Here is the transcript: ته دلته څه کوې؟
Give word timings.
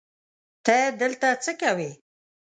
ته 0.65 0.77
دلته 1.01 1.27
څه 1.43 1.51
کوې؟ 1.61 1.91